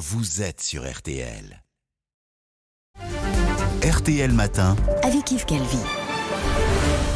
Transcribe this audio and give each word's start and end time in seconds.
vous 0.00 0.40
êtes 0.40 0.62
sur 0.62 0.90
RTL. 0.90 1.62
RTL 3.86 4.32
Matin. 4.32 4.74
avec 5.02 5.30
Yves 5.30 5.44
Calvi. 5.44 5.76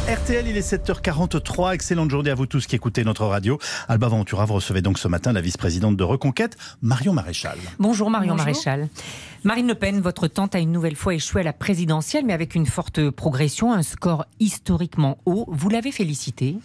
RTL, 0.07 0.47
il 0.47 0.55
est 0.55 0.71
7h43. 0.73 1.73
Excellente 1.73 2.11
journée 2.11 2.29
à 2.29 2.35
vous 2.35 2.45
tous 2.45 2.67
qui 2.67 2.75
écoutez 2.75 3.03
notre 3.03 3.25
radio. 3.25 3.57
Alba 3.87 4.07
Ventura, 4.07 4.45
vous 4.45 4.53
recevez 4.53 4.83
donc 4.83 4.99
ce 4.99 5.07
matin 5.07 5.33
la 5.33 5.41
vice-présidente 5.41 5.97
de 5.97 6.03
Reconquête, 6.03 6.57
Marion 6.83 7.13
Maréchal. 7.13 7.57
Bonjour 7.79 8.11
Marion 8.11 8.35
Maréchal. 8.35 8.87
Marine 9.43 9.67
Le 9.67 9.73
Pen, 9.73 9.99
votre 9.99 10.27
tante 10.27 10.53
a 10.53 10.59
une 10.59 10.71
nouvelle 10.71 10.95
fois 10.95 11.15
échoué 11.15 11.41
à 11.41 11.43
la 11.43 11.53
présidentielle, 11.53 12.23
mais 12.23 12.33
avec 12.33 12.53
une 12.53 12.67
forte 12.67 13.09
progression, 13.09 13.73
un 13.73 13.81
score 13.81 14.25
historiquement 14.39 15.17
haut. 15.25 15.45
Vous 15.47 15.69
l'avez 15.69 15.91
félicité? 15.91 16.57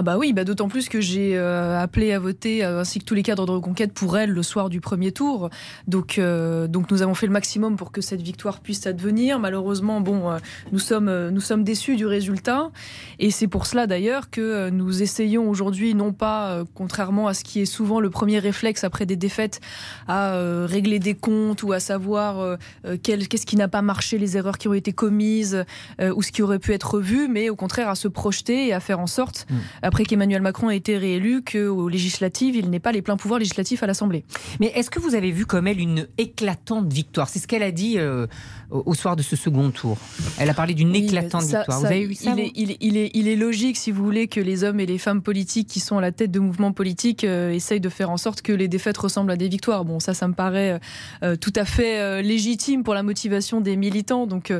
Ah 0.00 0.02
bah 0.02 0.16
oui, 0.16 0.32
bah 0.32 0.44
d'autant 0.44 0.68
plus 0.68 0.88
que 0.88 1.00
j'ai 1.00 1.36
euh, 1.36 1.76
appelé 1.76 2.12
à 2.12 2.20
voter 2.20 2.64
euh, 2.64 2.82
ainsi 2.82 3.00
que 3.00 3.04
tous 3.04 3.14
les 3.14 3.24
cadres 3.24 3.46
de 3.46 3.50
reconquête 3.50 3.92
pour 3.92 4.16
elle 4.16 4.30
le 4.30 4.44
soir 4.44 4.68
du 4.68 4.80
premier 4.80 5.10
tour. 5.10 5.50
Donc, 5.88 6.18
euh, 6.18 6.68
donc 6.68 6.92
nous 6.92 7.02
avons 7.02 7.14
fait 7.14 7.26
le 7.26 7.32
maximum 7.32 7.74
pour 7.74 7.90
que 7.90 8.00
cette 8.00 8.22
victoire 8.22 8.60
puisse 8.60 8.86
advenir. 8.86 9.40
Malheureusement, 9.40 10.00
bon, 10.00 10.38
nous 10.70 10.78
sommes 10.78 11.30
nous 11.30 11.40
sommes 11.40 11.64
déçus 11.64 11.96
du 11.96 12.06
résultat 12.06 12.70
et 13.18 13.32
c'est 13.32 13.48
pour 13.48 13.66
cela 13.66 13.88
d'ailleurs 13.88 14.30
que 14.30 14.70
nous 14.70 15.02
essayons 15.02 15.50
aujourd'hui 15.50 15.96
non 15.96 16.12
pas, 16.12 16.62
contrairement 16.74 17.26
à 17.26 17.34
ce 17.34 17.42
qui 17.42 17.60
est 17.60 17.66
souvent 17.66 17.98
le 17.98 18.08
premier 18.08 18.38
réflexe 18.38 18.84
après 18.84 19.04
des 19.04 19.16
défaites, 19.16 19.60
à 20.06 20.38
régler 20.64 21.00
des 21.00 21.14
comptes 21.14 21.64
ou 21.64 21.72
à 21.72 21.80
savoir 21.80 22.56
qu'est-ce 23.02 23.46
qui 23.46 23.56
n'a 23.56 23.68
pas 23.68 23.82
marché, 23.82 24.18
les 24.18 24.36
erreurs 24.36 24.58
qui 24.58 24.68
ont 24.68 24.74
été 24.74 24.92
commises 24.92 25.64
ou 26.00 26.22
ce 26.22 26.30
qui 26.30 26.42
aurait 26.42 26.60
pu 26.60 26.72
être 26.72 26.94
revu, 26.94 27.26
mais 27.26 27.50
au 27.50 27.56
contraire 27.56 27.88
à 27.88 27.96
se 27.96 28.06
projeter 28.06 28.68
et 28.68 28.72
à 28.72 28.78
faire 28.78 29.00
en 29.00 29.08
sorte 29.08 29.46
mmh 29.50 29.87
après 29.88 30.04
qu'Emmanuel 30.04 30.42
Macron 30.42 30.68
ait 30.68 30.76
été 30.76 30.98
réélu, 30.98 31.42
qu'aux 31.42 31.88
législatives, 31.88 32.54
il 32.54 32.68
n'ait 32.68 32.78
pas 32.78 32.92
les 32.92 33.00
pleins 33.00 33.16
pouvoirs 33.16 33.38
législatifs 33.38 33.82
à 33.82 33.86
l'Assemblée. 33.86 34.22
Mais 34.60 34.66
est-ce 34.74 34.90
que 34.90 35.00
vous 35.00 35.14
avez 35.14 35.30
vu 35.30 35.46
comme 35.46 35.66
elle 35.66 35.80
une 35.80 36.06
éclatante 36.18 36.92
victoire? 36.92 37.30
C'est 37.30 37.38
ce 37.38 37.48
qu'elle 37.48 37.62
a 37.62 37.70
dit 37.70 37.98
euh, 37.98 38.26
au 38.70 38.92
soir 38.92 39.16
de 39.16 39.22
ce 39.22 39.34
second 39.34 39.70
tour. 39.70 39.96
Elle 40.38 40.50
a 40.50 40.54
parlé 40.54 40.74
d'une 40.74 40.94
éclatante 40.94 41.44
victoire. 41.44 41.80
vous 41.80 41.86
avez 41.86 42.04
vu 42.04 42.14
ça 42.14 42.34
il, 42.36 42.40
est, 42.40 42.52
il, 42.54 42.96
est, 42.98 43.10
il, 43.14 43.28
est, 43.28 43.36
logique, 43.36 43.78
si 43.78 43.90
vous 43.90 44.04
voulez, 44.04 44.28
que 44.28 44.40
les 44.40 44.62
hommes 44.62 44.78
et 44.78 44.84
les 44.84 44.98
femmes 44.98 45.22
politiques 45.22 45.68
qui 45.68 45.80
sont 45.80 45.96
à 45.96 46.02
la 46.02 46.12
tête 46.12 46.30
de 46.30 46.38
mouvements 46.38 46.72
politiques 46.72 47.24
euh, 47.24 47.50
essayent 47.50 47.80
de 47.80 47.88
faire 47.88 48.10
en 48.10 48.18
sorte 48.18 48.42
que 48.42 48.52
les 48.52 48.68
défaites 48.68 48.98
ressemblent 48.98 49.32
à 49.32 49.36
des 49.36 49.48
victoires. 49.48 49.86
Bon, 49.86 50.00
ça, 50.00 50.12
ça 50.12 50.28
me 50.28 50.34
paraît 50.34 50.78
euh, 51.22 51.36
tout 51.36 51.52
à 51.56 51.64
fait 51.64 52.22
légitime 52.22 52.82
pour 52.84 52.92
la 52.92 53.02
motivation 53.02 53.62
des 53.62 53.76
militants. 53.76 54.26
Donc, 54.26 54.52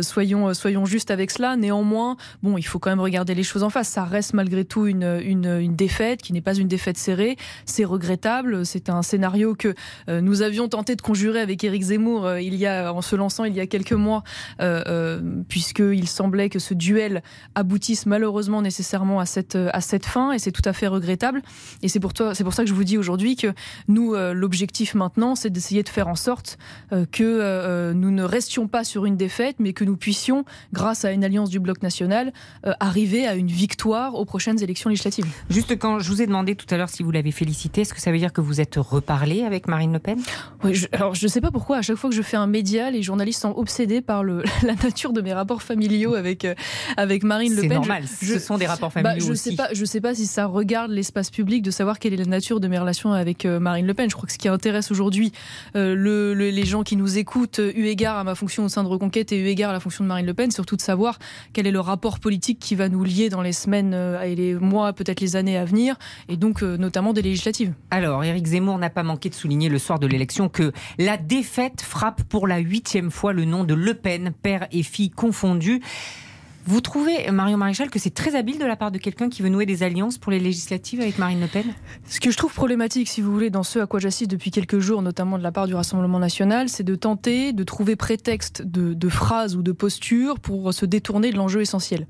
soyons, 0.00 0.54
soyons 0.54 0.86
justes 0.86 1.10
avec 1.10 1.30
cela. 1.30 1.56
Néanmoins, 1.56 2.16
bon, 2.42 2.56
il 2.56 2.62
faut 2.62 2.78
quand 2.78 2.88
même 2.88 3.00
regarder 3.00 3.34
les 3.34 3.42
choses 3.42 3.62
en 3.62 3.68
face. 3.68 3.88
Ça 3.88 4.04
reste 4.04 4.32
malgré 4.32 4.64
tout 4.64 4.69
une, 4.76 5.20
une, 5.22 5.76
défaite 5.76 6.22
qui 6.22 6.32
n'est 6.32 6.40
pas 6.40 6.54
une 6.54 6.68
défaite 6.68 6.96
serrée. 6.96 7.36
C'est 7.64 7.84
regrettable. 7.84 8.64
C'est 8.66 8.88
un 8.88 9.02
scénario 9.02 9.54
que 9.54 9.74
euh, 10.08 10.20
nous 10.20 10.42
avions 10.42 10.68
tenté 10.68 10.96
de 10.96 11.02
conjurer 11.02 11.40
avec 11.40 11.62
Éric 11.64 11.82
Zemmour 11.82 12.26
euh, 12.26 12.40
il 12.40 12.54
y 12.54 12.66
a, 12.66 12.92
en 12.92 13.02
se 13.02 13.16
lançant 13.16 13.44
il 13.44 13.54
y 13.54 13.60
a 13.60 13.66
quelques 13.66 13.92
mois, 13.92 14.22
euh, 14.60 15.20
puisqu'il 15.48 16.08
semblait 16.08 16.48
que 16.48 16.58
ce 16.58 16.74
duel 16.74 17.22
aboutisse 17.54 18.06
malheureusement 18.06 18.62
nécessairement 18.62 19.20
à 19.20 19.26
cette, 19.26 19.56
à 19.56 19.80
cette 19.80 20.06
fin, 20.06 20.32
et 20.32 20.38
c'est 20.38 20.52
tout 20.52 20.62
à 20.64 20.72
fait 20.72 20.86
regrettable. 20.86 21.42
Et 21.82 21.88
c'est 21.88 22.00
pour, 22.00 22.12
toi, 22.12 22.34
c'est 22.34 22.44
pour 22.44 22.54
ça 22.54 22.62
que 22.62 22.68
je 22.68 22.74
vous 22.74 22.84
dis 22.84 22.98
aujourd'hui 22.98 23.36
que 23.36 23.52
nous, 23.88 24.14
l'objectif 24.14 24.94
maintenant, 24.94 25.34
c'est 25.34 25.50
d'essayer 25.50 25.82
de 25.82 25.88
faire 25.88 26.08
en 26.08 26.14
sorte 26.14 26.58
que 27.12 27.92
nous 27.92 28.10
ne 28.10 28.22
restions 28.22 28.68
pas 28.68 28.84
sur 28.84 29.06
une 29.06 29.16
défaite, 29.16 29.56
mais 29.58 29.72
que 29.72 29.84
nous 29.84 29.96
puissions, 29.96 30.44
grâce 30.72 31.04
à 31.04 31.12
une 31.12 31.24
alliance 31.24 31.50
du 31.50 31.60
bloc 31.60 31.82
national, 31.82 32.32
arriver 32.80 33.26
à 33.26 33.34
une 33.34 33.48
victoire 33.48 34.14
aux 34.14 34.24
prochaines 34.24 34.59
élections 34.62 34.90
législatives. 34.90 35.26
Juste 35.48 35.78
quand 35.78 35.98
je 35.98 36.08
vous 36.10 36.22
ai 36.22 36.26
demandé 36.26 36.54
tout 36.54 36.66
à 36.70 36.76
l'heure 36.76 36.88
si 36.88 37.02
vous 37.02 37.10
l'avez 37.10 37.30
félicité, 37.30 37.82
est-ce 37.82 37.94
que 37.94 38.00
ça 38.00 38.12
veut 38.12 38.18
dire 38.18 38.32
que 38.32 38.40
vous 38.40 38.60
êtes 38.60 38.76
reparlé 38.76 39.42
avec 39.42 39.68
Marine 39.68 39.92
Le 39.92 39.98
Pen? 39.98 40.18
Oui, 40.64 40.86
Alors 40.92 41.14
je 41.14 41.24
ne 41.24 41.28
sais 41.28 41.40
pas 41.40 41.50
pourquoi, 41.50 41.78
à 41.78 41.82
chaque 41.82 41.96
fois 41.96 42.10
que 42.10 42.16
je 42.16 42.22
fais 42.22 42.36
un 42.36 42.46
média, 42.46 42.90
les 42.90 43.02
journalistes 43.02 43.42
sont 43.42 43.54
obsédés 43.56 44.00
par 44.00 44.22
le, 44.22 44.42
la 44.62 44.74
nature 44.74 45.12
de 45.12 45.20
mes 45.20 45.32
rapports 45.32 45.62
familiaux 45.62 46.14
avec, 46.14 46.44
euh, 46.44 46.54
avec 46.96 47.22
Marine 47.22 47.54
Le 47.54 47.62
Pen. 47.62 47.70
C'est 47.70 47.74
normal, 47.74 48.04
ce 48.06 48.38
sont 48.38 48.58
des 48.58 48.66
rapports 48.66 48.90
bah, 48.94 49.02
familiaux 49.02 49.26
je 49.26 49.32
aussi. 49.32 49.50
Sais 49.50 49.56
pas, 49.56 49.68
je 49.72 49.80
ne 49.80 49.86
sais 49.86 50.00
pas 50.00 50.14
si 50.14 50.26
ça 50.26 50.46
regarde 50.46 50.90
l'espace 50.90 51.30
public 51.30 51.62
de 51.62 51.70
savoir 51.70 51.98
quelle 51.98 52.14
est 52.14 52.18
la 52.18 52.24
nature 52.24 52.60
de 52.60 52.68
mes 52.68 52.78
relations 52.78 53.12
avec 53.12 53.44
euh, 53.44 53.60
Marine 53.60 53.86
Le 53.86 53.94
Pen. 53.94 54.10
Je 54.10 54.14
crois 54.14 54.26
que 54.26 54.32
ce 54.32 54.38
qui 54.38 54.48
intéresse 54.48 54.90
aujourd'hui 54.90 55.32
euh, 55.76 55.94
le, 55.94 56.34
les 56.34 56.64
gens 56.64 56.82
qui 56.82 56.96
nous 56.96 57.18
écoutent, 57.18 57.60
eu 57.60 57.86
égard 57.86 58.18
à 58.18 58.24
ma 58.24 58.34
fonction 58.34 58.64
au 58.64 58.68
sein 58.68 58.82
de 58.82 58.88
Reconquête 58.88 59.32
et 59.32 59.38
eu 59.38 59.46
égard 59.46 59.70
à 59.70 59.72
la 59.72 59.80
fonction 59.80 60.04
de 60.04 60.08
Marine 60.08 60.26
Le 60.26 60.34
Pen, 60.34 60.50
surtout 60.50 60.76
de 60.76 60.80
savoir 60.80 61.18
quel 61.52 61.66
est 61.66 61.70
le 61.70 61.80
rapport 61.80 62.18
politique 62.18 62.58
qui 62.58 62.74
va 62.74 62.88
nous 62.88 63.04
lier 63.04 63.28
dans 63.28 63.42
les 63.42 63.52
semaines 63.52 63.94
et 64.24 64.34
les 64.34 64.49
mois, 64.58 64.92
peut-être 64.92 65.20
les 65.20 65.36
années 65.36 65.56
à 65.56 65.64
venir, 65.64 65.96
et 66.28 66.36
donc 66.36 66.62
euh, 66.62 66.76
notamment 66.76 67.12
des 67.12 67.22
législatives. 67.22 67.72
Alors, 67.90 68.24
Éric 68.24 68.46
Zemmour 68.46 68.78
n'a 68.78 68.90
pas 68.90 69.02
manqué 69.02 69.28
de 69.28 69.34
souligner 69.34 69.68
le 69.68 69.78
soir 69.78 69.98
de 69.98 70.06
l'élection 70.06 70.48
que 70.48 70.72
la 70.98 71.16
défaite 71.16 71.82
frappe 71.82 72.22
pour 72.24 72.46
la 72.46 72.58
huitième 72.58 73.10
fois 73.10 73.32
le 73.32 73.44
nom 73.44 73.64
de 73.64 73.74
Le 73.74 73.94
Pen, 73.94 74.32
père 74.42 74.66
et 74.72 74.82
fille 74.82 75.10
confondus. 75.10 75.80
Vous 76.66 76.80
trouvez, 76.80 77.30
Marion 77.30 77.56
Maréchal, 77.56 77.90
que 77.90 77.98
c'est 77.98 78.12
très 78.12 78.34
habile 78.34 78.58
de 78.58 78.64
la 78.66 78.76
part 78.76 78.90
de 78.90 78.98
quelqu'un 78.98 79.28
qui 79.30 79.42
veut 79.42 79.48
nouer 79.48 79.66
des 79.66 79.82
alliances 79.82 80.18
pour 80.18 80.30
les 80.30 80.38
législatives 80.38 81.00
avec 81.00 81.18
Marine 81.18 81.40
Le 81.40 81.46
Pen? 81.46 81.64
Ce 82.06 82.20
que 82.20 82.30
je 82.30 82.36
trouve 82.36 82.52
problématique, 82.52 83.08
si 83.08 83.22
vous 83.22 83.32
voulez, 83.32 83.48
dans 83.50 83.62
ce 83.62 83.78
à 83.78 83.86
quoi 83.86 83.98
j'assiste 83.98 84.30
depuis 84.30 84.50
quelques 84.50 84.78
jours, 84.78 85.00
notamment 85.00 85.38
de 85.38 85.42
la 85.42 85.52
part 85.52 85.66
du 85.66 85.74
Rassemblement 85.74 86.18
national, 86.18 86.68
c'est 86.68 86.82
de 86.82 86.94
tenter 86.94 87.52
de 87.52 87.64
trouver 87.64 87.96
prétexte 87.96 88.62
de, 88.62 89.08
phrases 89.08 89.56
ou 89.56 89.62
de 89.62 89.72
postures 89.72 90.38
pour 90.38 90.72
se 90.74 90.84
détourner 90.84 91.30
de 91.30 91.36
l'enjeu 91.36 91.62
essentiel, 91.62 92.06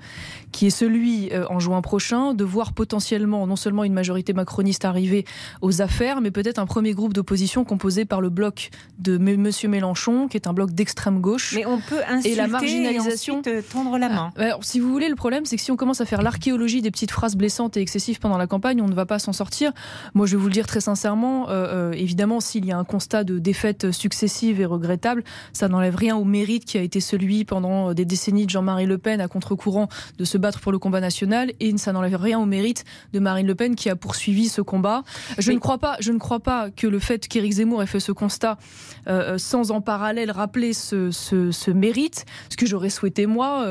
qui 0.53 0.66
est 0.66 0.71
celui, 0.71 1.33
euh, 1.33 1.47
en 1.49 1.60
juin 1.60 1.81
prochain, 1.81 2.34
de 2.34 2.44
voir 2.44 2.72
potentiellement 2.72 3.47
non 3.47 3.56
seulement 3.56 3.84
une 3.84 3.94
majorité 3.94 4.33
macroniste 4.33 4.84
arriver 4.84 5.25
aux 5.62 5.81
affaires, 5.81 6.21
mais 6.21 6.31
peut-être 6.31 6.59
un 6.59 6.66
premier 6.66 6.93
groupe 6.93 7.12
d'opposition 7.12 7.65
composé 7.65 8.05
par 8.05 8.21
le 8.21 8.31
bloc 8.31 8.71
de 8.99 9.15
M. 9.16 9.50
Mélenchon, 9.69 10.28
qui 10.28 10.37
est 10.37 10.47
un 10.49 10.53
bloc 10.53 10.72
d'extrême 10.72 11.21
gauche. 11.21 11.55
Mais 11.55 11.66
on 11.66 11.81
peut 11.81 12.00
insulter 12.09 12.33
et 12.33 12.34
la 12.34 12.49
marginalisation, 12.49 13.43
et 13.43 13.62
tendre 13.62 13.97
la 13.97 14.09
main. 14.09 14.33
Euh, 14.41 14.53
si 14.62 14.81
vous 14.81 14.91
voulez, 14.91 15.09
le 15.09 15.17
problème, 15.17 15.45
c'est 15.45 15.56
que 15.56 15.62
si 15.62 15.71
on 15.71 15.77
commence 15.77 16.01
à 16.01 16.06
faire 16.06 16.23
l'archéologie 16.23 16.81
des 16.81 16.91
petites 16.91 17.11
phrases 17.11 17.37
blessantes 17.37 17.77
et 17.77 17.81
excessives 17.81 18.19
pendant 18.19 18.39
la 18.39 18.47
campagne, 18.47 18.81
on 18.81 18.89
ne 18.89 18.95
va 18.95 19.06
pas 19.06 19.19
s'en 19.19 19.33
sortir. 19.33 19.73
Moi, 20.15 20.27
je 20.27 20.37
vais 20.37 20.43
vous 20.43 20.49
le 20.49 20.53
dire 20.53 20.67
très 20.67 20.81
sincèrement, 20.81 21.49
euh, 21.51 21.91
euh, 21.91 21.93
évidemment, 21.93 22.41
s'il 22.41 22.65
y 22.65 22.73
a 22.73 22.78
un 22.78 22.84
constat 22.84 23.25
de 23.25 23.39
défaite 23.39 23.91
successive 23.91 24.61
et 24.61 24.65
regrettable, 24.65 25.25
ça 25.53 25.69
n'enlève 25.69 25.95
rien 25.95 26.17
au 26.17 26.25
mérite 26.25 26.65
qui 26.65 26.78
a 26.78 26.83
été 26.83 27.01
celui 27.01 27.45
pendant 27.45 27.93
des 27.93 28.05
décennies 28.05 28.47
de 28.47 28.51
Jean-Marie 28.51 28.87
Le 28.87 28.99
Pen 28.99 29.21
à 29.21 29.28
contre-courant 29.28 29.89
de 30.19 30.25
se 30.25 30.39
battre 30.39 30.61
pour 30.61 30.72
le 30.72 30.78
combat 30.78 31.01
national, 31.01 31.53
et 31.61 31.77
ça 31.77 31.93
n'enlève 31.93 32.17
rien 32.17 32.39
au 32.39 32.47
mérite 32.47 32.84
de 33.12 33.19
Marine 33.21 33.47
Le 33.47 33.55
Pen 33.55 33.75
qui 33.75 33.89
a 33.91 33.97
poursuivi 33.97 34.49
ce 34.49 34.62
combat. 34.62 35.03
Je 35.39 35.53
ne 35.53 35.59
crois 35.59 35.78
pas, 35.78 35.97
je 36.01 36.12
ne 36.12 36.19
crois 36.19 36.41
pas 36.41 36.71
que 36.71 36.87
le 36.87 36.99
fait 36.99 37.28
qu'Éric 37.28 37.53
Zemmour 37.53 37.83
ait 37.83 37.87
fait 37.87 38.01
ce 38.01 38.12
constat 38.12 38.59
sans 39.37 39.71
en 39.71 39.81
parallèle 39.81 40.31
rappeler 40.31 40.72
ce, 40.72 41.11
ce, 41.11 41.71
mérite, 41.71 42.25
ce 42.49 42.57
que 42.57 42.67
j'aurais 42.67 42.91
souhaité 42.91 43.27
moi, 43.27 43.67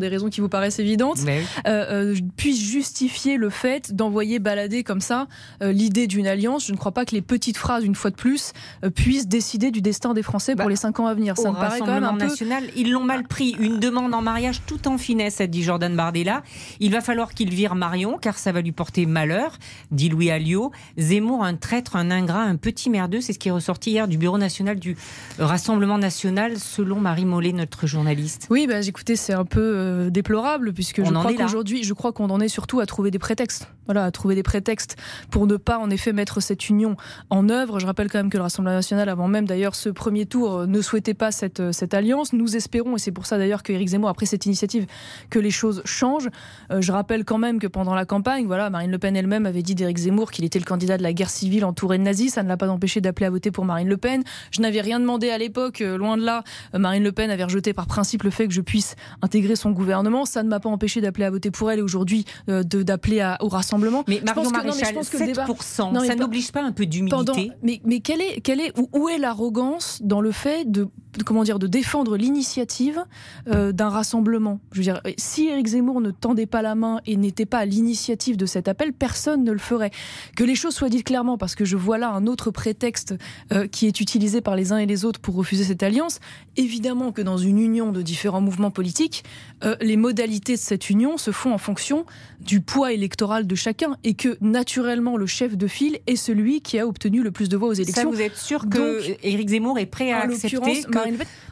pour 0.00 0.08
des 0.08 0.08
raisons 0.08 0.30
qui 0.30 0.40
vous 0.40 0.48
paraissent 0.48 0.78
évidentes, 0.78 1.18
euh, 1.26 1.34
euh, 1.66 2.16
puisse 2.36 2.58
justifier 2.58 3.36
le 3.36 3.50
fait 3.50 3.94
d'envoyer 3.94 4.38
balader 4.38 4.82
comme 4.82 5.02
ça 5.02 5.28
euh, 5.62 5.72
l'idée 5.72 6.06
d'une 6.06 6.26
alliance. 6.26 6.66
Je 6.66 6.72
ne 6.72 6.78
crois 6.78 6.92
pas 6.92 7.04
que 7.04 7.14
les 7.14 7.20
petites 7.20 7.58
phrases, 7.58 7.84
une 7.84 7.94
fois 7.94 8.10
de 8.10 8.16
plus, 8.16 8.52
puissent 8.94 9.28
décider 9.28 9.70
du 9.70 9.82
destin 9.82 10.14
des 10.14 10.22
Français 10.22 10.56
pour 10.56 10.64
bah, 10.64 10.70
les 10.70 10.76
cinq 10.76 11.00
ans 11.00 11.06
à 11.06 11.12
venir. 11.12 11.36
Ça 11.36 11.50
me 11.50 11.56
paraît 11.56 11.80
quand 11.80 11.86
même 11.86 12.04
un 12.04 12.16
national, 12.16 12.64
ils 12.76 12.90
l'ont 12.90 13.04
mal 13.04 13.24
pris. 13.24 13.56
Une 13.60 13.78
demande 13.78 14.14
en 14.14 14.22
mariage 14.22 14.62
tout 14.66 14.88
en 14.88 14.96
finesse, 14.96 15.40
a 15.42 15.46
dit 15.46 15.62
Jordan 15.62 15.94
Bardella. 15.94 16.42
Il 16.80 16.92
va 16.92 17.02
falloir 17.02 17.34
qu'il 17.34 17.50
vire 17.50 17.74
Marion, 17.74 18.16
car 18.16 18.38
ça 18.38 18.52
va 18.52 18.62
lui 18.62 18.72
porter 18.72 19.04
malheur, 19.04 19.58
dit 19.90 20.08
Louis 20.08 20.30
Alliot. 20.30 20.72
Zemmour, 20.96 21.44
un 21.44 21.56
traître, 21.56 21.96
un 21.96 22.10
ingrat, 22.10 22.42
un 22.42 22.56
petit 22.56 22.88
merdeux, 22.88 23.20
c'est 23.20 23.34
ce 23.34 23.38
qui 23.38 23.48
est 23.48 23.52
ressorti 23.52 23.90
hier 23.90 24.08
du 24.08 24.16
Bureau 24.16 24.38
national 24.38 24.78
du 24.78 24.96
Rassemblement 25.38 25.98
national, 25.98 26.58
selon 26.58 26.96
Marie 27.00 27.26
Mollet, 27.26 27.52
notre 27.52 27.86
journaliste. 27.86 28.46
Oui, 28.50 28.66
bah, 28.66 28.80
écoutez, 28.86 29.16
c'est 29.16 29.32
un 29.32 29.44
peu 29.44 29.60
euh, 29.60 29.89
déplorable 30.10 30.72
puisque 30.72 31.04
je 31.04 31.12
crois 31.12 31.32
qu'aujourd'hui, 31.34 31.82
je 31.84 31.94
crois 31.94 32.12
qu'on 32.12 32.30
en 32.30 32.40
est 32.40 32.48
surtout 32.48 32.80
à 32.80 32.86
trouver 32.86 33.10
des 33.10 33.18
prétextes. 33.18 33.68
Voilà, 33.90 34.04
à 34.04 34.10
trouver 34.10 34.34
des 34.34 34.42
prétextes 34.42 34.96
pour 35.30 35.46
ne 35.46 35.56
pas 35.56 35.78
en 35.78 35.90
effet 35.90 36.12
mettre 36.12 36.40
cette 36.40 36.68
union 36.68 36.96
en 37.28 37.48
œuvre. 37.48 37.80
Je 37.80 37.86
rappelle 37.86 38.08
quand 38.10 38.18
même 38.18 38.30
que 38.30 38.36
le 38.36 38.42
Rassemblement 38.42 38.76
national, 38.76 39.08
avant 39.08 39.28
même 39.28 39.46
d'ailleurs 39.46 39.74
ce 39.74 39.88
premier 39.88 40.26
tour, 40.26 40.58
euh, 40.58 40.66
ne 40.66 40.80
souhaitait 40.80 41.14
pas 41.14 41.32
cette, 41.32 41.60
euh, 41.60 41.72
cette 41.72 41.94
alliance. 41.94 42.32
Nous 42.32 42.56
espérons, 42.56 42.96
et 42.96 42.98
c'est 42.98 43.12
pour 43.12 43.26
ça 43.26 43.38
d'ailleurs 43.38 43.62
que 43.62 43.72
Éric 43.72 43.88
Zemmour 43.88 44.08
a 44.08 44.14
pris 44.14 44.26
cette 44.26 44.46
initiative, 44.46 44.86
que 45.28 45.38
les 45.38 45.50
choses 45.50 45.82
changent. 45.84 46.28
je 46.70 46.92
rappelle 46.92 47.24
quand 47.24 47.38
même 47.38 47.58
que 47.58 47.66
pendant 47.66 47.94
la 47.94 48.04
campagne, 48.04 48.46
voilà, 48.46 48.70
Marine 48.70 48.90
Le 48.90 48.98
Pen 48.98 49.16
elle-même 49.16 49.46
avait 49.46 49.62
dit 49.62 49.74
d'Éric 49.74 49.98
Zemmour 49.98 50.30
qu'il 50.30 50.44
était 50.44 50.58
le 50.58 50.64
candidat 50.64 50.96
de 50.96 51.02
la 51.02 51.12
guerre 51.12 51.30
civile 51.30 51.64
entouré 51.64 51.98
de 51.98 52.02
nazis. 52.02 52.34
Ça 52.34 52.42
ne 52.42 52.48
l'a 52.48 52.56
pas 52.56 52.68
empêché 52.68 53.00
d'appeler 53.00 53.26
à 53.26 53.30
voter 53.30 53.50
pour 53.50 53.64
Marine 53.64 53.88
Le 53.88 53.96
Pen. 53.96 54.22
Je 54.50 54.60
n'avais 54.60 54.80
rien 54.80 55.00
demandé 55.00 55.30
à 55.30 55.38
l'époque, 55.38 55.80
loin 55.80 56.16
de 56.16 56.24
là. 56.24 56.44
Marine 56.74 57.02
Le 57.02 57.12
Pen 57.12 57.30
avait 57.30 57.44
rejeté 57.44 57.72
par 57.72 57.86
principe 57.86 58.22
le 58.22 58.30
fait 58.30 58.46
que 58.46 58.54
je 58.54 58.60
puisse 58.60 58.94
intégrer 59.22 59.56
son 59.56 59.70
gouvernement 59.72 60.24
ça 60.24 60.42
ne 60.42 60.48
m'a 60.48 60.60
pas 60.60 60.68
empêché 60.68 61.00
d'appeler 61.00 61.24
à 61.24 61.30
voter 61.30 61.50
pour 61.50 61.70
elle 61.70 61.78
et 61.78 61.82
aujourd'hui 61.82 62.24
euh, 62.48 62.62
d'appeler 62.62 63.34
au 63.40 63.48
rassemblement. 63.48 63.79
Mais 64.06 64.20
Marion 64.24 64.50
Maréchal, 64.50 64.94
7%, 64.96 66.06
ça 66.06 66.14
n'oblige 66.14 66.52
pas 66.52 66.62
un 66.62 66.72
peu 66.72 66.86
d'humilité 66.86 67.52
Mais, 67.62 67.80
mais 67.84 68.00
quelle 68.00 68.20
est, 68.20 68.40
quelle 68.40 68.60
est, 68.60 68.72
où 68.92 69.08
est 69.08 69.18
l'arrogance 69.18 70.00
dans 70.02 70.20
le 70.20 70.32
fait 70.32 70.70
de 70.70 70.88
comment 71.24 71.42
dire, 71.42 71.58
de 71.58 71.66
défendre 71.66 72.16
l'initiative 72.16 73.04
euh, 73.48 73.72
d'un 73.72 73.88
rassemblement. 73.88 74.60
Je 74.72 74.78
veux 74.78 74.84
dire, 74.84 75.00
si 75.16 75.48
Éric 75.48 75.68
Zemmour 75.68 76.00
ne 76.00 76.10
tendait 76.10 76.46
pas 76.46 76.62
la 76.62 76.74
main 76.74 77.00
et 77.06 77.16
n'était 77.16 77.46
pas 77.46 77.58
à 77.58 77.64
l'initiative 77.64 78.36
de 78.36 78.46
cet 78.46 78.68
appel, 78.68 78.92
personne 78.92 79.44
ne 79.44 79.52
le 79.52 79.58
ferait. 79.58 79.90
Que 80.36 80.44
les 80.44 80.54
choses 80.54 80.74
soient 80.74 80.88
dites 80.88 81.04
clairement, 81.04 81.38
parce 81.38 81.54
que 81.54 81.64
je 81.64 81.76
vois 81.76 81.98
là 81.98 82.10
un 82.10 82.26
autre 82.26 82.50
prétexte 82.50 83.14
euh, 83.52 83.66
qui 83.66 83.86
est 83.86 84.00
utilisé 84.00 84.40
par 84.40 84.56
les 84.56 84.72
uns 84.72 84.78
et 84.78 84.86
les 84.86 85.04
autres 85.04 85.20
pour 85.20 85.34
refuser 85.34 85.64
cette 85.64 85.82
alliance. 85.82 86.20
Évidemment 86.56 87.12
que 87.12 87.22
dans 87.22 87.38
une 87.38 87.58
union 87.58 87.92
de 87.92 88.02
différents 88.02 88.40
mouvements 88.40 88.70
politiques, 88.70 89.24
euh, 89.64 89.76
les 89.80 89.96
modalités 89.96 90.54
de 90.54 90.60
cette 90.60 90.90
union 90.90 91.18
se 91.18 91.30
font 91.30 91.52
en 91.52 91.58
fonction 91.58 92.06
du 92.40 92.60
poids 92.60 92.92
électoral 92.92 93.46
de 93.46 93.54
chacun 93.54 93.96
et 94.04 94.14
que 94.14 94.38
naturellement 94.40 95.16
le 95.16 95.26
chef 95.26 95.56
de 95.56 95.66
file 95.66 95.98
est 96.06 96.16
celui 96.16 96.60
qui 96.60 96.78
a 96.78 96.86
obtenu 96.86 97.22
le 97.22 97.30
plus 97.30 97.48
de 97.48 97.56
voix 97.56 97.68
aux 97.68 97.74
élections. 97.74 98.02
Ça, 98.02 98.08
vous 98.08 98.20
êtes 98.20 98.36
sûr 98.36 98.68
que 98.68 99.02
Éric 99.22 99.50
Zemmour 99.50 99.78
est 99.78 99.86
prêt 99.86 100.12
à 100.12 100.20
accepter 100.20 100.82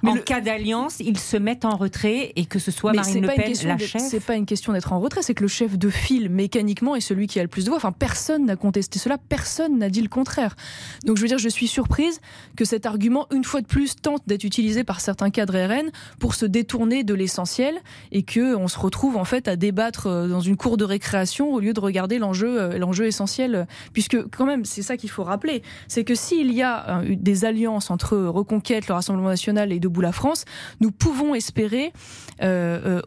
en 0.05 0.17
cas 0.17 0.41
d'alliance, 0.41 1.01
ils 1.01 1.19
se 1.19 1.37
mettent 1.37 1.65
en 1.65 1.77
retrait 1.77 2.33
et 2.37 2.47
que 2.47 2.59
ce 2.59 2.71
soit 2.71 2.93
Marine 2.93 3.23
Le 3.23 3.29
Pen 3.29 3.53
la 3.65 3.79
chef 3.79 4.03
C'est 4.03 4.21
pas 4.21 4.37
une 4.37 4.47
question 4.47 4.73
d'être 4.73 4.93
en 4.93 5.01
retrait, 5.01 5.23
c'est 5.23 5.35
que 5.35 5.43
le 5.43 5.49
chef 5.49 5.79
de 5.79 5.91
file 5.91 6.29
mécaniquement 6.29 6.95
est 6.97 7.01
celui 7.01 7.27
qui 7.27 7.39
a 7.41 7.43
le 7.43 7.49
plus 7.49 7.65
de 7.65 7.71
voix. 7.71 7.77
Enfin, 7.77 7.93
personne 7.93 8.47
n'a 8.47 8.57
contesté 8.57 8.99
cela, 8.99 9.19
personne 9.19 9.79
n'a 9.79 9.91
dit 9.91 10.03
le 10.03 10.09
contraire. 10.09 10.57
Donc 11.05 11.17
je 11.17 11.23
veux 11.23 11.29
dire, 11.29 11.39
je 11.39 11.49
suis 11.49 11.69
surprise 11.69 12.21
que 12.57 12.65
cet 12.65 12.87
argument, 12.87 13.27
une 13.33 13.45
fois 13.45 13.61
de 13.61 13.67
plus, 13.67 13.97
tente 13.97 14.23
d'être 14.27 14.45
utilisé 14.45 14.85
par 14.85 15.01
certains 15.01 15.31
cadres 15.31 15.59
RN 15.59 15.91
pour 16.19 16.35
se 16.35 16.47
détourner 16.47 17.05
de 17.05 17.15
l'essentiel 17.15 17.81
et 18.13 18.23
que 18.23 18.55
on 18.55 18.69
se 18.69 18.79
retrouve 18.79 19.17
en 19.17 19.25
fait 19.25 19.49
à 19.49 19.57
débattre 19.57 20.07
euh, 20.07 20.29
dans 20.29 20.41
une 20.41 20.57
cour 20.57 20.77
de 20.77 20.85
récréation 20.85 21.53
au 21.53 21.61
lieu 21.61 21.73
de 21.73 21.81
regarder 21.81 22.19
l'enjeu, 22.19 22.61
euh, 22.61 22.79
l'enjeu 22.79 23.07
essentiel. 23.07 23.67
Puisque 23.93 24.21
quand 24.31 24.47
même, 24.47 24.65
c'est 24.65 24.83
ça 24.83 24.97
qu'il 24.97 25.11
faut 25.11 25.25
rappeler, 25.25 25.63
c'est 25.89 26.05
que 26.05 26.15
s'il 26.15 26.53
y 26.53 26.63
a 26.63 27.01
euh, 27.01 27.17
des 27.17 27.45
alliances 27.45 27.91
entre 27.91 28.17
Reconquête, 28.17 28.89
le 28.89 28.95
Rassemblement 28.95 29.31
et 29.47 29.81
Debout 29.81 30.01
la 30.01 30.13
France, 30.13 30.45
nous 30.81 30.91
pouvons 30.91 31.35
espérer 31.35 31.93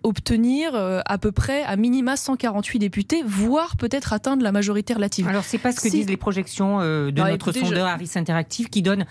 obtenir 0.04 0.72
à 0.76 1.18
peu 1.18 1.32
près 1.32 1.64
à 1.64 1.76
minima 1.76 2.16
148 2.18 2.80
députés, 2.80 3.24
voire 3.26 3.78
peut-être 3.78 4.14
atteindre 4.14 4.44
la 4.44 4.52
majorité 4.52 4.94
relative. 4.94 5.28
Alors 5.28 5.44
c'est 5.44 5.58
pas 5.58 5.72
ce 5.72 5.80
que 5.82 5.90
disent 5.90 6.10
les 6.10 6.18
projections 6.18 6.80
de 6.80 7.12
bah, 7.12 7.32
notre 7.32 7.52
sondeur 7.52 7.88
Harris 7.88 8.12
Interactive 8.16 8.70
qui 8.70 8.82
donne 8.82 9.06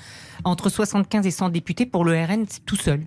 entre 0.45 0.69
75 0.69 1.27
et 1.27 1.31
100 1.31 1.49
députés 1.51 1.87
pour 1.87 2.05
le 2.05 2.13
RN 2.13 2.47
tout 2.67 2.77
seul. 2.77 3.01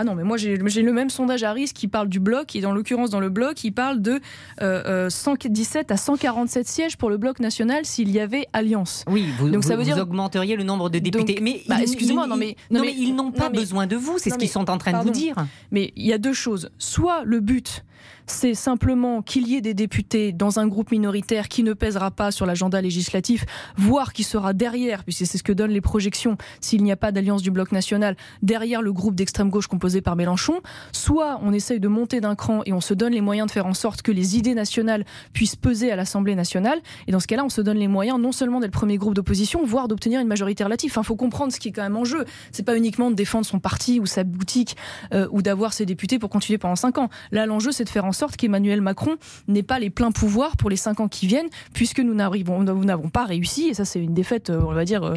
Ah 0.00 0.04
non, 0.04 0.14
mais 0.14 0.24
moi 0.24 0.38
j'ai 0.38 0.56
le 0.56 0.92
même 0.94 1.10
sondage 1.10 1.42
à 1.42 1.52
risque 1.52 1.76
qui 1.76 1.86
parle 1.86 2.08
du 2.08 2.20
bloc, 2.20 2.56
et 2.56 2.62
dans 2.62 2.72
l'occurrence 2.72 3.10
dans 3.10 3.20
le 3.20 3.28
bloc, 3.28 3.62
il 3.64 3.72
parle 3.72 4.00
de 4.00 4.18
117 4.58 4.62
euh, 4.62 5.92
euh, 5.92 5.94
à 5.94 5.96
147 5.98 6.66
sièges 6.66 6.96
pour 6.96 7.10
le 7.10 7.18
bloc 7.18 7.38
national 7.38 7.84
s'il 7.84 8.10
y 8.10 8.18
avait 8.18 8.46
alliance. 8.54 9.04
Oui, 9.08 9.26
vous, 9.38 9.50
Donc, 9.50 9.62
ça 9.62 9.76
veut 9.76 9.84
dire... 9.84 9.98
augmenteriez 9.98 10.56
le 10.56 10.64
nombre 10.64 10.88
de 10.88 11.00
députés. 11.00 11.38
mais 11.42 11.60
bah, 11.68 11.76
excusez-moi, 11.82 12.26
non 12.26 12.36
mais, 12.36 12.56
non, 12.70 12.80
mais, 12.80 12.94
ils 12.96 13.14
n'ont 13.14 13.30
pas 13.30 13.50
besoin 13.50 13.86
de 13.86 13.94
vous, 13.94 14.16
c'est 14.16 14.30
ce 14.30 14.38
qu'ils 14.38 14.48
sont 14.48 14.70
en 14.70 14.78
train 14.78 14.92
de 14.92 15.04
vous 15.04 15.10
dire. 15.10 15.36
Mais 15.70 15.92
il 15.96 16.06
y 16.06 16.14
a 16.14 16.18
deux 16.18 16.32
choses. 16.32 16.70
Soit 16.78 17.24
le 17.24 17.40
but, 17.40 17.84
c'est 18.30 18.54
simplement 18.54 19.22
qu'il 19.22 19.46
y 19.48 19.56
ait 19.56 19.60
des 19.60 19.74
députés 19.74 20.32
dans 20.32 20.58
un 20.58 20.66
groupe 20.66 20.90
minoritaire 20.90 21.48
qui 21.48 21.62
ne 21.62 21.74
pèsera 21.74 22.10
pas 22.10 22.30
sur 22.30 22.46
l'agenda 22.46 22.80
législatif, 22.80 23.44
voire 23.76 24.12
qui 24.12 24.22
sera 24.22 24.52
derrière, 24.52 25.04
puisque 25.04 25.26
c'est 25.26 25.38
ce 25.38 25.42
que 25.42 25.52
donnent 25.52 25.72
les 25.72 25.80
projections, 25.80 26.38
s'il 26.60 26.82
n'y 26.82 26.92
a 26.92 26.96
pas 26.96 27.12
d'alliance 27.12 27.42
du 27.42 27.50
bloc 27.50 27.72
national, 27.72 28.16
derrière 28.42 28.82
le 28.82 28.92
groupe 28.92 29.14
d'extrême 29.14 29.50
gauche 29.50 29.66
composé 29.66 30.00
par 30.00 30.16
Mélenchon. 30.16 30.60
Soit 30.92 31.40
on 31.42 31.52
essaye 31.52 31.80
de 31.80 31.88
monter 31.88 32.20
d'un 32.20 32.34
cran 32.34 32.62
et 32.64 32.72
on 32.72 32.80
se 32.80 32.94
donne 32.94 33.12
les 33.12 33.20
moyens 33.20 33.48
de 33.48 33.52
faire 33.52 33.66
en 33.66 33.74
sorte 33.74 34.02
que 34.02 34.12
les 34.12 34.38
idées 34.38 34.54
nationales 34.54 35.04
puissent 35.32 35.56
peser 35.56 35.92
à 35.92 35.96
l'Assemblée 35.96 36.34
nationale. 36.34 36.78
Et 37.06 37.12
dans 37.12 37.20
ce 37.20 37.26
cas-là, 37.26 37.44
on 37.44 37.48
se 37.48 37.60
donne 37.60 37.78
les 37.78 37.88
moyens 37.88 38.18
non 38.18 38.32
seulement 38.32 38.60
d'être 38.60 38.70
le 38.70 38.72
premier 38.72 38.98
groupe 38.98 39.14
d'opposition, 39.14 39.64
voire 39.64 39.88
d'obtenir 39.88 40.20
une 40.20 40.28
majorité 40.28 40.62
relative. 40.62 40.92
Enfin, 40.92 41.02
faut 41.02 41.16
comprendre 41.16 41.52
ce 41.52 41.58
qui 41.58 41.68
est 41.68 41.72
quand 41.72 41.82
même 41.82 41.96
en 41.96 42.04
jeu. 42.04 42.24
C'est 42.52 42.62
pas 42.62 42.76
uniquement 42.76 43.10
de 43.10 43.16
défendre 43.16 43.44
son 43.44 43.58
parti 43.58 43.98
ou 43.98 44.06
sa 44.06 44.22
boutique 44.22 44.76
euh, 45.12 45.26
ou 45.32 45.42
d'avoir 45.42 45.72
ses 45.72 45.86
députés 45.86 46.20
pour 46.20 46.30
continuer 46.30 46.56
pendant 46.56 46.76
cinq 46.76 46.98
ans. 46.98 47.10
Là, 47.32 47.46
l'enjeu, 47.46 47.72
c'est 47.72 47.82
de 47.82 47.88
faire 47.88 48.04
en 48.04 48.12
sorte 48.12 48.19
qu'Emmanuel 48.28 48.80
Macron 48.80 49.16
n'ait 49.48 49.62
pas 49.62 49.78
les 49.78 49.90
pleins 49.90 50.12
pouvoirs 50.12 50.56
pour 50.56 50.70
les 50.70 50.76
cinq 50.76 51.00
ans 51.00 51.08
qui 51.08 51.26
viennent, 51.26 51.48
puisque 51.72 52.00
nous 52.00 52.14
n'avons 52.14 53.08
pas 53.10 53.24
réussi, 53.24 53.68
et 53.68 53.74
ça 53.74 53.84
c'est 53.84 54.00
une 54.00 54.14
défaite, 54.14 54.50
euh, 54.50 54.60
on 54.64 54.72
va 54.72 54.84
dire, 54.84 55.02
euh, 55.04 55.14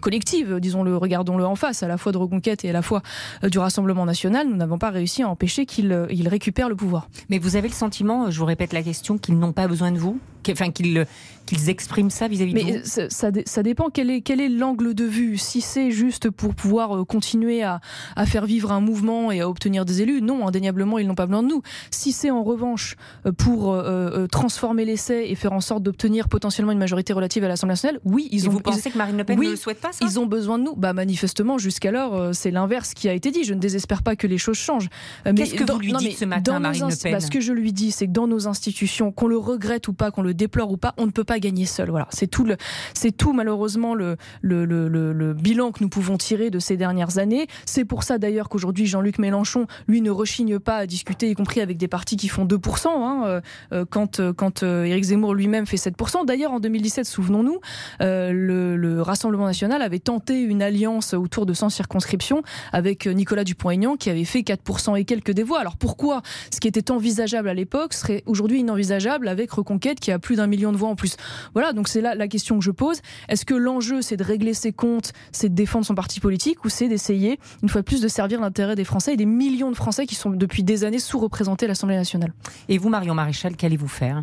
collective, 0.00 0.58
disons-le, 0.60 0.96
regardons-le 0.96 1.44
en 1.44 1.54
face, 1.54 1.82
à 1.82 1.88
la 1.88 1.96
fois 1.96 2.12
de 2.12 2.18
Reconquête 2.18 2.64
et 2.64 2.70
à 2.70 2.72
la 2.72 2.82
fois 2.82 3.02
euh, 3.44 3.48
du 3.48 3.58
Rassemblement 3.58 4.04
national, 4.04 4.48
nous 4.48 4.56
n'avons 4.56 4.78
pas 4.78 4.90
réussi 4.90 5.22
à 5.22 5.28
empêcher 5.28 5.66
qu'il 5.66 5.92
récupère 6.28 6.68
le 6.68 6.76
pouvoir. 6.76 7.08
Mais 7.28 7.38
vous 7.38 7.56
avez 7.56 7.68
le 7.68 7.74
sentiment, 7.74 8.30
je 8.30 8.38
vous 8.38 8.46
répète 8.46 8.72
la 8.72 8.82
question, 8.82 9.18
qu'ils 9.18 9.38
n'ont 9.38 9.52
pas 9.52 9.68
besoin 9.68 9.92
de 9.92 9.98
vous? 9.98 10.18
Enfin 10.48 10.70
qu'ils 10.70 11.06
qu'ils 11.50 11.68
expriment 11.68 12.10
ça 12.10 12.28
vis-à-vis 12.28 12.54
de 12.54 12.60
vous 12.60 12.84
ça, 12.84 13.30
ça, 13.44 13.62
dépend 13.62 13.90
quel 13.90 14.10
est, 14.10 14.20
quel 14.20 14.40
est 14.40 14.48
l'angle 14.48 14.94
de 14.94 15.04
vue? 15.04 15.36
Si 15.36 15.60
c'est 15.60 15.90
juste 15.90 16.30
pour 16.30 16.54
pouvoir 16.54 16.96
euh, 16.96 17.04
continuer 17.04 17.62
à, 17.62 17.80
à, 18.14 18.24
faire 18.24 18.46
vivre 18.46 18.70
un 18.70 18.80
mouvement 18.80 19.32
et 19.32 19.40
à 19.40 19.48
obtenir 19.48 19.84
des 19.84 20.02
élus, 20.02 20.22
non, 20.22 20.46
indéniablement, 20.46 20.98
ils 20.98 21.06
n'ont 21.06 21.14
pas 21.16 21.26
besoin 21.26 21.42
de 21.42 21.48
nous. 21.48 21.62
Si 21.90 22.12
c'est 22.12 22.30
en 22.30 22.44
revanche 22.44 22.96
euh, 23.26 23.32
pour 23.32 23.72
euh, 23.72 24.26
transformer 24.28 24.84
l'essai 24.84 25.26
et 25.28 25.34
faire 25.34 25.52
en 25.52 25.60
sorte 25.60 25.82
d'obtenir 25.82 26.28
potentiellement 26.28 26.72
une 26.72 26.78
majorité 26.78 27.12
relative 27.12 27.42
à 27.44 27.48
l'Assemblée 27.48 27.72
nationale, 27.72 28.00
oui, 28.04 28.28
ils 28.30 28.48
ont. 28.48 28.52
Vous 28.52 28.60
pensez 28.60 28.90
que 28.90 28.98
Marine 28.98 29.16
Le 29.16 29.24
Pen 29.24 29.38
ne 29.38 29.50
le 29.50 29.56
souhaite 29.56 29.80
pas 29.80 29.92
ça? 29.92 30.04
Ils 30.04 30.20
ont 30.20 30.26
besoin 30.26 30.58
de 30.58 30.64
nous. 30.64 30.76
Bah 30.76 30.92
manifestement, 30.92 31.58
jusqu'alors, 31.58 32.34
c'est 32.34 32.50
l'inverse 32.50 32.94
qui 32.94 33.08
a 33.08 33.12
été 33.12 33.30
dit. 33.30 33.44
Je 33.44 33.54
ne 33.54 33.60
désespère 33.60 34.02
pas 34.02 34.14
que 34.14 34.26
les 34.26 34.38
choses 34.38 34.58
changent. 34.58 34.88
Qu'est-ce 35.24 35.54
que 35.54 35.70
vous 35.70 35.78
lui 35.78 35.92
dites 35.94 36.18
ce 36.18 36.24
matin, 36.24 36.60
Marine 36.60 36.88
Le 36.88 36.96
Pen? 36.96 37.12
bah, 37.12 37.20
Ce 37.20 37.30
que 37.30 37.40
je 37.40 37.52
lui 37.52 37.72
dis, 37.72 37.90
c'est 37.90 38.06
que 38.06 38.12
dans 38.12 38.28
nos 38.28 38.46
institutions, 38.46 39.10
qu'on 39.10 39.26
le 39.26 39.38
regrette 39.38 39.88
ou 39.88 39.92
pas, 39.92 40.10
qu'on 40.10 40.22
le 40.22 40.29
déplore 40.32 40.70
ou 40.70 40.76
pas, 40.76 40.94
on 40.96 41.06
ne 41.06 41.10
peut 41.10 41.24
pas 41.24 41.38
gagner 41.38 41.66
seul. 41.66 41.90
Voilà, 41.90 42.08
c'est 42.10 42.26
tout, 42.26 42.44
le, 42.44 42.56
c'est 42.94 43.12
tout 43.16 43.32
malheureusement 43.32 43.94
le, 43.94 44.16
le, 44.42 44.64
le, 44.64 44.88
le, 44.88 45.34
bilan 45.34 45.72
que 45.72 45.82
nous 45.82 45.88
pouvons 45.88 46.16
tirer 46.16 46.50
de 46.50 46.58
ces 46.58 46.76
dernières 46.76 47.18
années. 47.18 47.46
C'est 47.66 47.84
pour 47.84 48.02
ça 48.02 48.18
d'ailleurs 48.18 48.48
qu'aujourd'hui 48.48 48.86
Jean-Luc 48.86 49.18
Mélenchon, 49.18 49.66
lui, 49.88 50.00
ne 50.00 50.10
rechigne 50.10 50.58
pas 50.58 50.76
à 50.76 50.86
discuter, 50.86 51.30
y 51.30 51.34
compris 51.34 51.60
avec 51.60 51.76
des 51.76 51.88
partis 51.88 52.16
qui 52.16 52.28
font 52.28 52.44
2%, 52.44 52.88
hein, 52.88 53.22
euh, 53.26 53.40
euh, 53.72 53.84
quand, 53.88 54.20
euh, 54.20 54.32
quand 54.32 54.62
Éric 54.62 55.04
Zemmour 55.04 55.34
lui-même 55.34 55.66
fait 55.66 55.76
7%. 55.76 56.24
D'ailleurs, 56.24 56.52
en 56.52 56.60
2017, 56.60 57.06
souvenons-nous, 57.06 57.60
le, 58.00 58.76
le, 58.76 59.00
Rassemblement 59.00 59.46
national 59.46 59.82
avait 59.82 59.98
tenté 59.98 60.40
une 60.40 60.62
alliance 60.62 61.14
autour 61.14 61.46
de 61.46 61.54
100 61.54 61.70
circonscriptions 61.70 62.42
avec 62.72 63.06
Nicolas 63.06 63.44
Dupont-Aignan 63.44 63.96
qui 63.96 64.10
avait 64.10 64.24
fait 64.24 64.40
4% 64.40 64.98
et 64.98 65.04
quelques 65.04 65.32
des 65.32 65.42
voix. 65.42 65.58
Alors 65.58 65.76
pourquoi 65.76 66.22
ce 66.52 66.60
qui 66.60 66.68
était 66.68 66.90
envisageable 66.90 67.48
à 67.48 67.54
l'époque 67.54 67.94
serait 67.94 68.22
aujourd'hui 68.26 68.60
inenvisageable 68.60 69.26
avec 69.26 69.50
Reconquête 69.50 70.00
qui 70.00 70.12
a 70.12 70.18
plus 70.20 70.36
d'un 70.36 70.46
million 70.46 70.72
de 70.72 70.76
voix 70.76 70.88
en 70.88 70.96
plus. 70.96 71.16
Voilà, 71.54 71.72
donc 71.72 71.88
c'est 71.88 72.00
là 72.00 72.14
la 72.14 72.28
question 72.28 72.58
que 72.58 72.64
je 72.64 72.70
pose. 72.70 73.00
Est-ce 73.28 73.44
que 73.44 73.54
l'enjeu, 73.54 74.02
c'est 74.02 74.16
de 74.16 74.24
régler 74.24 74.54
ses 74.54 74.72
comptes, 74.72 75.12
c'est 75.32 75.48
de 75.48 75.54
défendre 75.54 75.84
son 75.84 75.94
parti 75.94 76.20
politique, 76.20 76.64
ou 76.64 76.68
c'est 76.68 76.88
d'essayer, 76.88 77.38
une 77.62 77.68
fois 77.68 77.80
de 77.80 77.86
plus, 77.86 78.00
de 78.00 78.08
servir 78.08 78.40
l'intérêt 78.40 78.76
des 78.76 78.84
Français 78.84 79.14
et 79.14 79.16
des 79.16 79.26
millions 79.26 79.70
de 79.70 79.76
Français 79.76 80.06
qui 80.06 80.14
sont 80.14 80.30
depuis 80.30 80.62
des 80.62 80.84
années 80.84 80.98
sous-représentés 80.98 81.66
à 81.66 81.68
l'Assemblée 81.68 81.96
nationale? 81.96 82.32
Et 82.68 82.78
vous, 82.78 82.88
Marion 82.88 83.14
Maréchal, 83.14 83.56
qu'allez-vous 83.56 83.88
faire? 83.88 84.22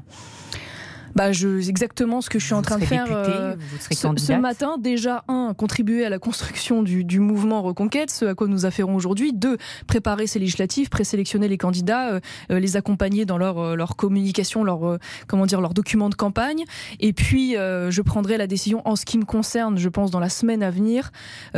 Bah, 1.18 1.32
je, 1.32 1.68
exactement 1.68 2.22
ce 2.22 2.30
que 2.30 2.38
je 2.38 2.46
suis 2.46 2.54
en 2.54 2.62
train 2.62 2.78
de 2.78 2.86
faire 2.86 3.08
euh, 3.10 3.56
ce, 3.90 4.40
matin. 4.40 4.78
Déjà, 4.78 5.24
un, 5.28 5.56
contribuer 5.58 6.06
à 6.06 6.10
la 6.10 6.20
construction 6.20 6.84
du, 6.84 7.04
du, 7.04 7.20
mouvement 7.20 7.64
Reconquête, 7.64 8.12
ce 8.12 8.26
à 8.26 8.36
quoi 8.36 8.48
nous 8.48 8.68
affairons 8.68 8.96
aujourd'hui. 8.96 9.34
Deux, 9.34 9.58
préparer 9.88 10.28
ces 10.28 10.38
législatives, 10.38 10.90
présélectionner 10.90 11.48
les 11.48 11.58
candidats, 11.58 12.12
euh, 12.12 12.20
euh, 12.52 12.60
les 12.60 12.78
accompagner 12.78 13.26
dans 13.26 13.40
leur, 13.40 13.76
leur 13.76 13.96
communication, 13.96 14.64
leur, 14.64 15.00
comment 15.26 15.48
dire, 15.48 15.60
leur 15.60 15.74
document 15.74 16.10
de 16.10 16.16
campagne. 16.16 16.66
Et 17.00 17.14
puis, 17.14 17.54
je 17.54 18.02
prendrai 18.04 18.38
la 18.38 18.46
décision 18.46 18.84
en 18.86 18.96
ce 18.96 19.04
qui 19.04 19.18
me 19.18 19.26
concerne, 19.26 19.80
je 19.80 19.90
pense, 19.90 20.12
dans 20.12 20.20
la 20.20 20.30
semaine 20.30 20.62
à 20.62 20.70
venir, 20.70 21.12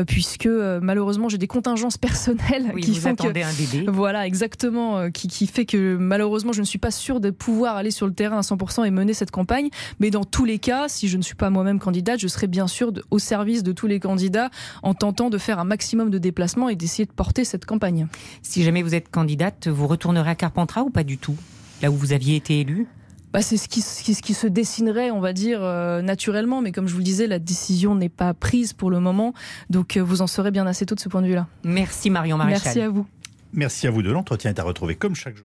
puisque 0.08 0.48
malheureusement, 0.48 1.28
j'ai 1.28 1.38
des 1.38 1.48
contingences 1.48 1.98
personnelles 2.10 2.74
qui 2.82 2.96
font 2.96 3.16
que. 3.16 3.28
Un 3.28 3.32
bébé. 3.32 3.86
Voilà, 3.92 4.26
exactement, 4.26 5.12
qui, 5.12 5.28
qui 5.28 5.48
fait 5.48 5.66
que 5.66 5.98
malheureusement, 5.98 6.54
je 6.54 6.62
ne 6.62 6.66
suis 6.66 6.80
pas 6.80 6.92
sûre 6.92 7.20
de 7.20 7.30
pouvoir 7.30 7.76
aller 7.76 7.92
sur 7.92 8.08
le 8.08 8.14
terrain 8.14 8.38
à 8.38 8.42
100% 8.42 8.86
et 8.86 8.92
mener 8.92 9.14
cette 9.14 9.32
campagne 9.32 9.49
mais 10.00 10.12
dans 10.12 10.24
tous 10.24 10.46
les 10.46 10.60
cas, 10.60 10.88
si 10.88 11.08
je 11.08 11.18
ne 11.18 11.22
suis 11.22 11.36
pas 11.36 11.50
moi-même 11.50 11.80
candidate, 11.80 12.20
je 12.20 12.28
serai 12.28 12.48
bien 12.48 12.68
sûr 12.68 12.92
au 13.12 13.20
service 13.20 13.64
de 13.64 13.72
tous 13.72 13.88
les 13.88 14.00
candidats 14.00 14.50
en 14.84 14.94
tentant 14.94 15.30
de 15.30 15.38
faire 15.38 15.60
un 15.60 15.64
maximum 15.64 16.10
de 16.10 16.18
déplacements 16.18 16.70
et 16.70 16.76
d'essayer 16.76 17.06
de 17.06 17.12
porter 17.12 17.46
cette 17.46 17.66
campagne. 17.66 18.08
Si 18.42 18.64
jamais 18.64 18.82
vous 18.82 18.96
êtes 18.96 19.10
candidate, 19.10 19.68
vous 19.68 19.88
retournerez 19.88 20.30
à 20.30 20.36
Carpentras 20.36 20.82
ou 20.82 20.90
pas 20.90 21.04
du 21.04 21.18
tout? 21.18 21.36
Là 21.82 21.92
où 21.92 21.96
vous 21.96 22.14
aviez 22.14 22.36
été 22.36 22.60
élue? 22.60 22.88
Bah, 23.32 23.42
c'est 23.42 23.58
ce 23.58 23.68
qui, 23.70 23.82
ce 23.82 24.22
qui 24.22 24.34
se 24.34 24.48
dessinerait, 24.48 25.12
on 25.12 25.20
va 25.20 25.34
dire, 25.34 25.60
euh, 25.62 26.02
naturellement. 26.02 26.62
Mais 26.62 26.72
comme 26.72 26.88
je 26.88 26.94
vous 26.94 27.00
le 27.00 27.04
disais, 27.04 27.28
la 27.28 27.38
décision 27.40 27.94
n'est 27.96 28.10
pas 28.10 28.34
prise 28.34 28.74
pour 28.74 28.90
le 28.90 29.00
moment. 29.00 29.34
Donc 29.70 29.98
euh, 29.98 30.02
vous 30.02 30.22
en 30.22 30.28
serez 30.28 30.52
bien 30.52 30.66
assez 30.66 30.86
tôt 30.86 30.96
de 30.96 31.00
ce 31.00 31.10
point 31.10 31.22
de 31.22 31.28
vue-là. 31.28 31.48
Merci 31.64 32.10
Marion 32.10 32.38
Maréchal. 32.38 32.62
Merci 32.66 32.82
à 32.82 32.90
vous. 32.90 33.06
Merci 33.54 33.88
à 33.88 33.92
vous 33.92 34.02
de 34.02 34.12
l'entretien 34.12 34.52
est 34.52 34.60
à 34.60 34.64
retrouver 34.64 34.96
comme 34.96 35.16
chaque 35.16 35.36
jour. 35.36 35.46